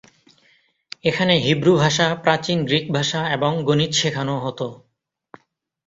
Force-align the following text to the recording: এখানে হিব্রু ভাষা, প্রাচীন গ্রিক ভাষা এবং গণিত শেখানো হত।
এখানে 1.03 1.33
হিব্রু 1.37 1.73
ভাষা, 1.77 2.07
প্রাচীন 2.23 2.57
গ্রিক 2.65 2.85
ভাষা 2.93 3.21
এবং 3.35 3.51
গণিত 3.67 3.91
শেখানো 3.93 4.35
হত। 4.39 4.59